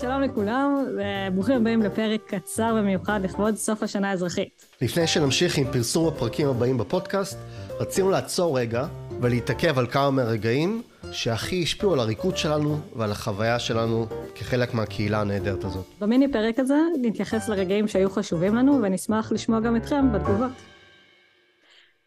[0.00, 0.86] שלום לכולם,
[1.30, 4.66] וברוכים הבאים לפרק קצר ומיוחד לכבוד סוף השנה האזרחית.
[4.82, 7.38] לפני שנמשיך עם פרסום הפרקים הבאים בפודקאסט,
[7.80, 8.86] רצינו לעצור רגע
[9.20, 10.82] ולהתעכב על כמה מהרגעים
[11.12, 15.86] שהכי השפיעו על הריקוד שלנו ועל החוויה שלנו כחלק מהקהילה הנהדרת הזאת.
[16.00, 20.52] במיני פרק הזה נתייחס לרגעים שהיו חשובים לנו, ונשמח לשמוע גם אתכם בתגובות.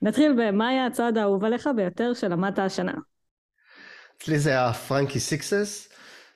[0.01, 2.93] נתחיל במה היה הצעד האהוב עליך ביותר שלמדת השנה.
[4.17, 5.92] אצלי זה היה Frankie Sixes,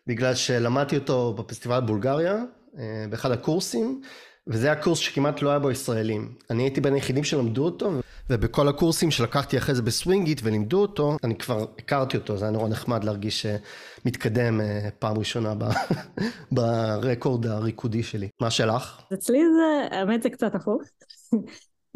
[0.07, 2.43] בגלל שלמדתי אותו בפסטיבל בולגריה,
[2.77, 4.01] אה, באחד הקורסים,
[4.47, 6.33] וזה היה קורס שכמעט לא היה בו ישראלים.
[6.49, 7.91] אני הייתי בין היחידים שלמדו אותו,
[8.29, 12.69] ובכל הקורסים שלקחתי אחרי זה בסווינגיט ולימדו אותו, אני כבר הכרתי אותו, זה היה נורא
[12.69, 15.53] נחמד להרגיש שמתקדם אה, פעם ראשונה
[16.51, 18.29] ב record הריקודי שלי.
[18.41, 19.01] מה שלך?
[19.13, 20.81] אצלי זה, האמת זה קצת הפוך.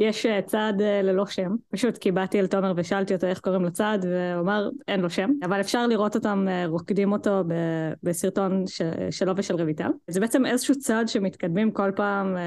[0.01, 3.65] יש אה, צעד אה, ללא שם, פשוט כי באתי אל תומר ושאלתי אותו איך קוראים
[3.65, 7.43] לצעד, והוא אמר אין לו שם, אבל אפשר לראות אותם אה, רוקדים אותו
[8.03, 8.63] בסרטון
[9.11, 9.89] שלו ושל רויטל.
[10.07, 12.37] זה בעצם איזשהו צעד שמתקדמים כל פעם,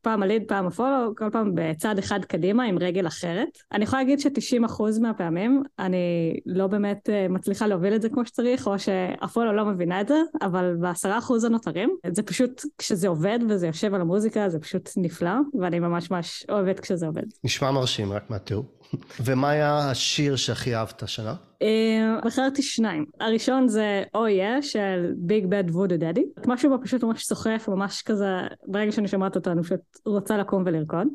[0.00, 3.48] פעם הליד, פעם הפולו, כל פעם בצעד אחד קדימה עם רגל אחרת.
[3.72, 8.78] אני יכולה להגיד ש-90% מהפעמים אני לא באמת מצליחה להוביל את זה כמו שצריך, או
[8.78, 14.00] שהפולו לא מבינה את זה, אבל ב-10% הנותרים, זה פשוט, כשזה עובד וזה יושב על
[14.00, 17.22] המוזיקה, זה פשוט נפלא, ואני ממש ממש אוהבת עובד כשזה עובד.
[17.44, 18.64] נשמע מרשים, רק מהתיאור.
[19.24, 21.34] ומה היה השיר שהכי אהבת השנה?
[21.62, 23.04] אה, בחרתי שניים.
[23.20, 26.24] הראשון זה Oh Yeah של Big Bad Voodoo Daddy.
[26.46, 28.26] משהו בו פשוט ממש סוחף, ממש כזה,
[28.66, 31.08] ברגע שאני שומעת אותו אני פשוט רוצה לקום ולרקוד.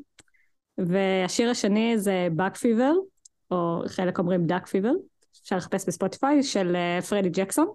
[0.78, 2.94] והשיר השני זה Bug Fever,
[3.52, 4.94] או חלק אומרים Duck Fever,
[5.44, 6.76] אפשר לחפש בספוטיפיי, של
[7.10, 7.68] פרדי ג'קסון.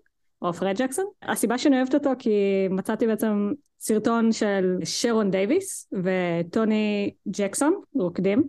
[0.42, 1.04] או פרד ג'קסון.
[1.22, 2.30] הסיבה שאני אוהבת אותו כי
[2.70, 8.42] מצאתי בעצם סרטון של שרון דייוויס וטוני ג'קסון רוקדים,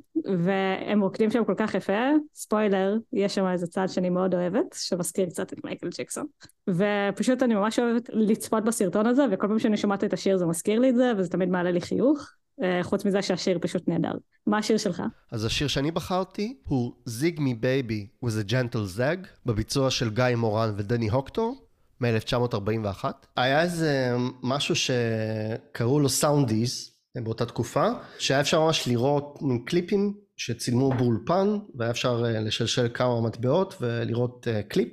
[0.44, 5.25] והם רוקדים שם כל כך יפה, ספוילר, יש שם איזה צעד שאני מאוד אוהבת, שמזכיר
[5.30, 6.25] קצת את מייקל ג'קסון.
[6.69, 10.79] ופשוט אני ממש אוהבת לצפות בסרטון הזה, וכל פעם שאני שומעת את השיר זה מזכיר
[10.79, 12.31] לי את זה, וזה תמיד מעלה לי חיוך.
[12.63, 14.12] אה, חוץ מזה שהשיר פשוט נהדר.
[14.47, 15.03] מה השיר שלך?
[15.31, 20.35] אז השיר שאני בחרתי הוא Zig Me Baby with a gentle zag, בביצוע של גיא
[20.38, 21.71] מורן ודני הוקטור,
[22.01, 23.06] מ-1941.
[23.35, 24.12] היה איזה
[24.44, 27.88] משהו שקראו לו Soundies באותה תקופה,
[28.19, 34.63] שהיה אפשר ממש לראות קליפים שצילמו באולפן, והיה אפשר אה, לשלשל כמה מטבעות ולראות אה,
[34.63, 34.88] קליפ.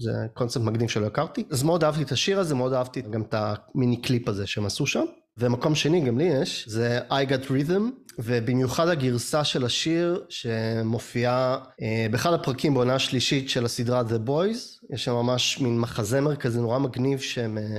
[0.00, 1.44] זה קונספט מגניב שלא הכרתי.
[1.50, 4.86] אז מאוד אהבתי את השיר הזה, מאוד אהבתי גם את המיני קליפ הזה שהם עשו
[4.86, 5.04] שם.
[5.38, 7.82] ומקום שני, גם לי יש, זה I Got Rhythm,
[8.18, 15.04] ובמיוחד הגרסה של השיר שמופיעה אה, באחד הפרקים בעונה השלישית של הסדרה The Boys, יש
[15.04, 17.78] שם ממש מין מחזמר כזה נורא מגניב שהם אה,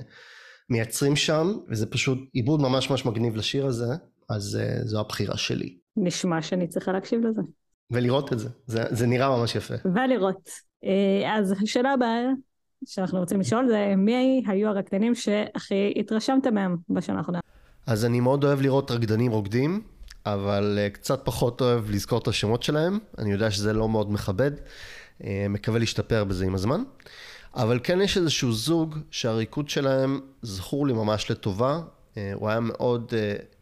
[0.70, 3.94] מייצרים שם, וזה פשוט עיבוד ממש ממש מגניב לשיר הזה,
[4.30, 5.78] אז אה, זו הבחירה שלי.
[5.98, 7.42] נשמע שאני צריכה להקשיב לזה.
[7.92, 9.74] ולראות את זה, זה, זה נראה ממש יפה.
[9.86, 10.50] ולראות.
[10.84, 12.24] אה, אז השאלה הבאה
[12.86, 17.40] שאנחנו רוצים לשאול זה מי היו הרקדנים שהכי התרשמת מהם בשנה האחרונה?
[17.88, 19.82] אז אני מאוד אוהב לראות רקדנים רוקדים,
[20.26, 23.00] אבל אה, קצת פחות אוהב לזכור את השמות שלהם.
[23.18, 24.52] אני יודע שזה לא מאוד מכבד,
[25.24, 26.84] אה, מקווה להשתפר בזה עם הזמן.
[27.56, 31.80] אבל כן יש איזשהו זוג שהריקוד שלהם זכור לי ממש לטובה.
[32.18, 33.14] אה, הוא היה מאוד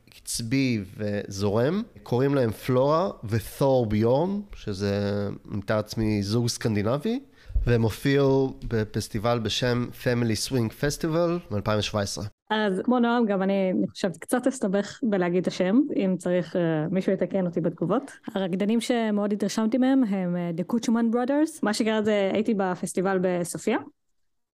[0.10, 1.84] קצבי וזורם.
[2.04, 7.20] קוראים להם פלורה ותור ביורן, שזה מתאר עצמי זוג סקנדינבי.
[7.66, 12.22] והם הופיעו בפסטיבל בשם Family Swing Festival מ-2017.
[12.50, 16.60] אז כמו נועם, גם אני, אני חושבת קצת אסתבך בלהגיד את השם, אם צריך uh,
[16.92, 18.12] מישהו יתקן אותי בתגובות.
[18.36, 21.60] הרקדנים שמאוד התרשמתי מהם הם uh, The Kutchman Brothers.
[21.64, 23.78] מה שקרה זה הייתי בפסטיבל בסופיה.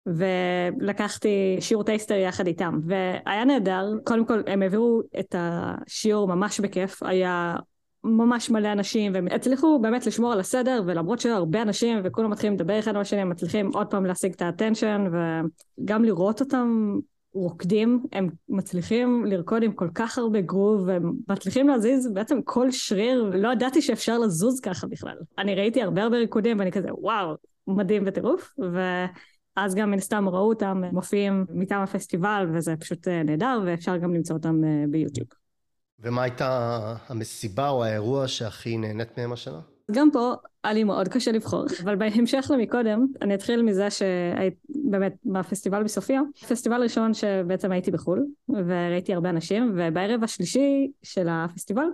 [0.06, 7.02] ולקחתי שיעור טייסטר יחד איתם, והיה נהדר, קודם כל הם העבירו את השיעור ממש בכיף,
[7.02, 7.56] היה
[8.04, 12.54] ממש מלא אנשים, והם הצליחו באמת לשמור על הסדר, ולמרות שהיו הרבה אנשים וכולם מתחילים
[12.54, 15.04] לדבר אחד עם השני, הם מצליחים עוד פעם להשיג את האטנשן,
[15.80, 16.98] וגם לראות אותם
[17.34, 23.30] רוקדים, הם מצליחים לרקוד עם כל כך הרבה גרוב, והם מצליחים להזיז בעצם כל שריר,
[23.32, 25.16] ולא ידעתי שאפשר לזוז ככה בכלל.
[25.38, 27.34] אני ראיתי הרבה הרבה ריקודים, ואני כזה, וואו,
[27.66, 33.62] מדהים וטירוף, ואז גם מן הסתם ראו אותם מופיעים מטעם הפסטיבל, וזה פשוט אה, נהדר,
[33.66, 35.39] ואפשר גם למצוא אותם אה, ביוטיוב.
[36.02, 39.60] ומה הייתה המסיבה או האירוע שהכי נהנית מהם השנה?
[39.90, 45.14] גם פה היה לי מאוד קשה לבחור, אבל בהמשך למקודם, אני אתחיל מזה שהיית באמת
[45.24, 46.20] בפסטיבל בסופיה.
[46.48, 51.86] פסטיבל ראשון שבעצם הייתי בחו"ל, וראיתי הרבה אנשים, ובערב השלישי של הפסטיבל,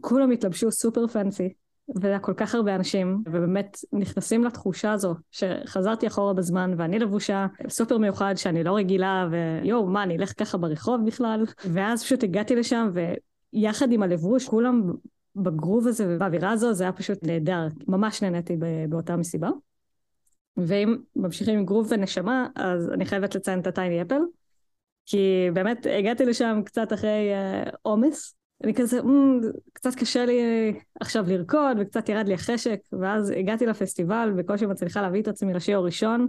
[0.00, 1.52] כולם התלבשו סופר פנסי,
[1.96, 7.46] וזה היה כל כך הרבה אנשים, ובאמת נכנסים לתחושה הזו שחזרתי אחורה בזמן ואני לבושה
[7.68, 11.44] סופר מיוחד שאני לא רגילה, ויואו, מה, אני אלך ככה ברחוב בכלל?
[11.72, 12.90] ואז פשוט הגעתי לשם,
[13.54, 14.82] יחד עם הלבוש, כולם
[15.36, 17.66] בגרוב הזה ובאווירה הזו, זה היה פשוט נהדר.
[17.88, 18.56] ממש נהניתי
[18.88, 19.48] באותה מסיבה.
[20.56, 24.20] ואם ממשיכים עם גרוב ונשמה, אז אני חייבת לציין את הטייני אפל.
[25.06, 27.30] כי באמת הגעתי לשם קצת אחרי
[27.82, 28.30] עומס.
[28.30, 28.34] Uh,
[28.64, 29.04] אני כזה, mm,
[29.72, 30.40] קצת קשה לי
[31.00, 35.82] עכשיו לרקוד, וקצת ירד לי החשק, ואז הגעתי לפסטיבל, בקושי מצליחה להביא את עצמי לשיעור
[35.82, 36.28] הראשון,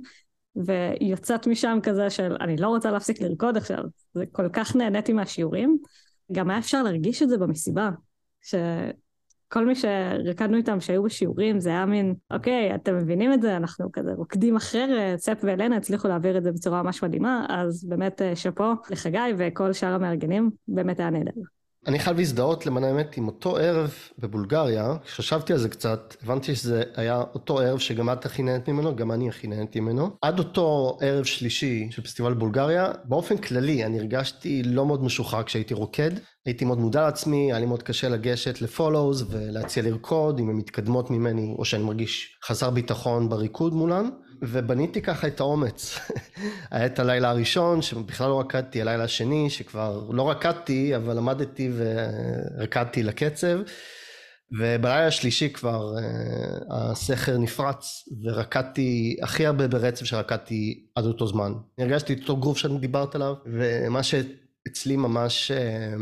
[0.56, 3.83] ויוצאת משם כזה של, אני לא רוצה להפסיק לרקוד עכשיו.
[4.13, 5.77] זה כל כך נהניתי מהשיעורים.
[6.31, 7.89] גם היה אפשר להרגיש את זה במסיבה,
[8.42, 13.92] שכל מי שרקדנו איתם שהיו בשיעורים, זה היה מין, אוקיי, אתם מבינים את זה, אנחנו
[13.92, 18.36] כזה רוקדים אחרת, ספ ואלנה הצליחו להעביר את זה בצורה ממש מדהימה, אז באמת אה,
[18.36, 21.55] שאפו לחגי וכל שאר המארגנים, באמת היה נהדר.
[21.88, 26.84] אני חייב להזדהות למען האמת עם אותו ערב בבולגריה, כשחשבתי על זה קצת, הבנתי שזה
[26.96, 30.10] היה אותו ערב שגם את הכי נהנית ממנו, גם אני הכי נהניתי ממנו.
[30.22, 35.74] עד אותו ערב שלישי של פסטיבל בולגריה, באופן כללי אני הרגשתי לא מאוד משוחרר כשהייתי
[35.74, 36.12] רוקד.
[36.46, 41.12] הייתי מאוד מודע לעצמי, היה לי מאוד קשה לגשת לפולוז ולהציע לרקוד אם הן מתקדמות
[41.12, 44.10] ממני, או שאני מרגיש חסר ביטחון בריקוד מולן.
[44.47, 46.00] ובניתי ככה את האומץ.
[46.71, 53.03] היה את הלילה הראשון, שבכלל לא רקדתי, הלילה השני, שכבר לא רקדתי, אבל למדתי ורקדתי
[53.03, 53.59] לקצב.
[54.51, 61.53] ובלילה השלישי כבר uh, הסכר נפרץ, ורקדתי הכי הרבה ברצף שרקדתי עד אותו זמן.
[61.77, 66.00] הרגשתי את אותו גרוף שאני דיברת עליו, ומה שאצלי ממש uh,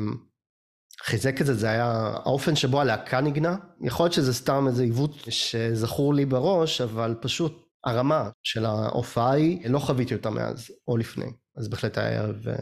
[1.03, 3.55] חיזק את זה, זה היה האופן שבו הלהקה נגנה.
[3.81, 9.69] יכול להיות שזה סתם איזה עיוות שזכור לי בראש, אבל פשוט הרמה של ההופעה היא,
[9.69, 12.55] לא חוויתי אותה מאז או לפני, אז בהחלט היה ערב אה,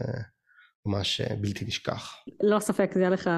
[0.86, 2.14] ממש אה, בלתי נשכח.
[2.42, 3.30] ללא ספק, זה היה לך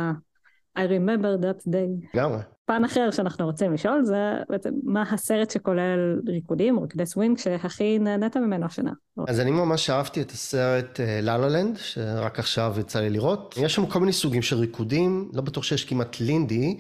[0.79, 2.09] I remember that day.
[2.15, 2.39] לגמרי.
[2.67, 8.37] פן אחר שאנחנו רוצים לשאול זה בעצם מה הסרט שכולל ריקודים, ריקודי סווינג, שהכי נהנית
[8.37, 8.93] ממנו השנה.
[9.29, 13.55] אז אני ממש אהבתי את הסרט לה לה לנד, שרק עכשיו יצא לי לראות.
[13.57, 16.79] יש שם כל מיני סוגים של ריקודים, לא בטוח שיש כמעט Lindy.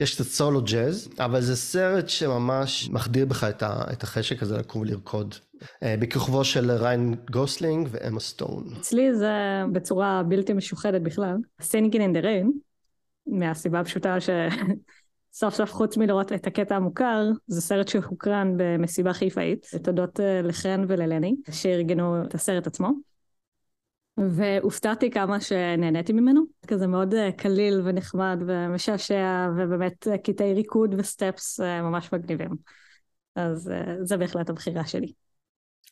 [0.00, 4.58] יש קצת סולו ג'אז, אבל זה סרט שממש מחדיר בך את, ה, את החשק הזה
[4.58, 5.34] לקום ולרקוד.
[5.82, 8.64] אה, בכוכבו של ריין גוסלינג ואמה סטון.
[8.80, 11.36] אצלי זה בצורה בלתי משוחדת בכלל.
[11.60, 12.52] סינגין אין דה ריין,
[13.26, 20.20] מהסיבה הפשוטה שסוף סוף חוץ מלראות את הקטע המוכר, זה סרט שהוקרן במסיבה חיפאית, תודות
[20.20, 23.13] אה, לחן וללני, שארגנו את הסרט עצמו.
[24.18, 31.60] והופתעתי כמה שנהניתי ממנו, כזה מאוד אה, קליל ונחמד ומשעשע, ובאמת אה, קטעי ריקוד וסטפס
[31.60, 32.50] אה, ממש מגניבים.
[33.36, 33.70] אז
[34.02, 35.12] זה בהחלט הבחירה שלי.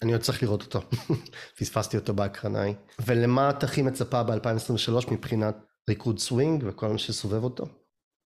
[0.02, 0.80] אני עוד צריך לראות אותו,
[1.58, 2.74] פספסתי אותו בהקרנה ההיא.
[3.06, 5.56] ולמה את הכי מצפה ב-2023 מבחינת
[5.88, 7.64] ריקוד סווינג וכל מה שסובב אותו?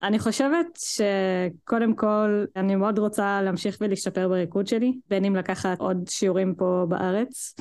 [0.03, 5.97] אני חושבת שקודם כל אני מאוד רוצה להמשיך ולהשתפר בריקוד שלי, בין אם לקחת עוד
[6.09, 7.55] שיעורים פה בארץ.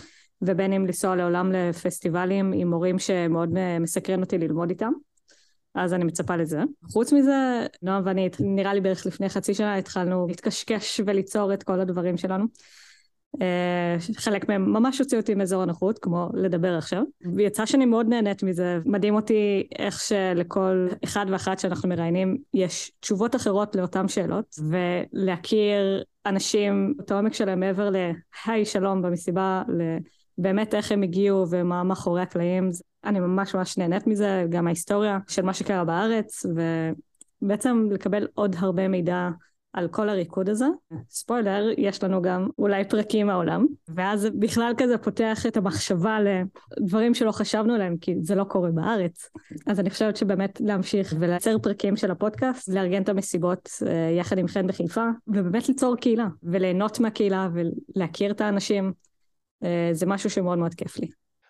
[0.46, 3.50] ובין אם לנסוע לעולם לפסטיבלים עם מורים שמאוד
[3.80, 4.92] מסקרן אותי ללמוד איתם.
[5.76, 6.60] אז אני מצפה לזה.
[6.92, 11.80] חוץ מזה, נועם ואני, נראה לי בערך לפני חצי שנה התחלנו להתקשקש וליצור את כל
[11.80, 12.46] הדברים שלנו.
[13.42, 17.04] אה, חלק מהם ממש הוציאו אותי מאזור הנוחות, כמו לדבר עכשיו.
[17.36, 18.80] ויצא שאני מאוד נהנית מזה.
[18.86, 26.94] מדהים אותי איך שלכל אחד ואחת שאנחנו מראיינים יש תשובות אחרות לאותן שאלות, ולהכיר אנשים
[27.02, 29.64] את העומק שלהם מעבר ל"היי שלום" במסיבה,
[30.38, 32.70] באמת איך הם הגיעו ומה מאחורי הקלעים.
[33.04, 36.46] אני ממש ממש נהנית מזה, גם ההיסטוריה של מה שקרה בארץ,
[37.42, 39.30] ובעצם לקבל עוד הרבה מידע
[39.76, 40.66] על כל הריקוד הזה.
[41.10, 46.18] ספוילר, יש לנו גם אולי פרקים מהעולם, ואז בכלל כזה פותח את המחשבה
[46.80, 49.30] לדברים שלא חשבנו עליהם, כי זה לא קורה בארץ.
[49.68, 54.48] אז אני חושבת שבאמת להמשיך ולייצר פרקים של הפודקאסט, לארגן את המסיבות אה, יחד עם
[54.48, 58.94] חן בחיפה, ובאמת ליצור קהילה, וליהנות מהקהילה ולהכיר את האנשים.
[59.66, 61.08] אה, זה משהו שמאוד מאוד כיף לי.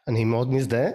[0.07, 0.89] אני מאוד מזדהה.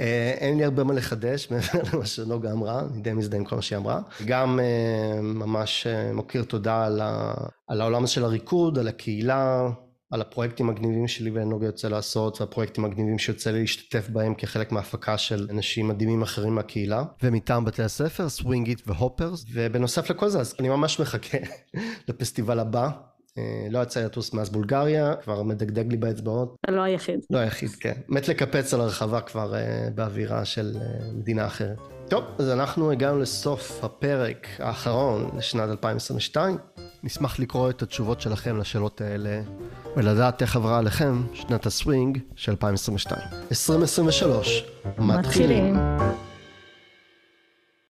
[0.00, 3.56] אה, אין לי הרבה מה לחדש מעבר למה שנוגה אמרה, אני די מזדהה עם כל
[3.56, 4.00] מה שהיא אמרה.
[4.26, 7.34] גם אה, ממש מוקיר תודה על, ה...
[7.66, 9.68] על העולם הזה של הריקוד, על הקהילה,
[10.12, 15.18] על הפרויקטים המגניבים שלי ונוגה יוצא לעשות, והפרויקטים המגניבים שיוצא לי להשתתף בהם כחלק מההפקה
[15.18, 17.04] של אנשים מדהימים אחרים מהקהילה.
[17.22, 19.44] ומטעם בתי הספר, סווינגיט והופרס.
[19.52, 21.38] ובנוסף לכל זה, אז אני ממש מחכה
[22.08, 22.90] לפסטיבל הבא.
[23.38, 26.56] אה, לא יצא לטוס מאז בולגריה, כבר מדגדג לי באצבעות.
[26.64, 27.20] אתה לא היחיד.
[27.30, 27.92] לא היחיד, כן.
[28.08, 31.78] מת לקפץ על הרחבה כבר אה, באווירה של אה, מדינה אחרת.
[32.08, 36.56] טוב, אז אנחנו הגענו לסוף הפרק האחרון לשנת 2022.
[37.04, 39.40] נשמח לקרוא את התשובות שלכם לשאלות האלה,
[39.96, 43.20] ולדעת איך עברה עליכם שנת הסווינג של 2022.
[43.50, 44.64] 2023,
[44.98, 45.18] מתחילים.
[45.18, 46.11] מתחילים.